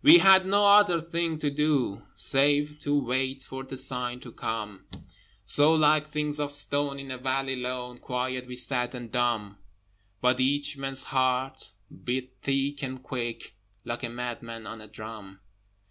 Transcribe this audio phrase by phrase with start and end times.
[0.00, 4.86] We had no other thing to do, Save to wait for the sign to come:
[5.44, 9.58] So, like things of stone in a valley lone, Quiet we sat and dumb:
[10.22, 11.72] But each man's heart
[12.04, 13.54] beat thick and quick
[13.84, 15.40] Like a madman on a drum!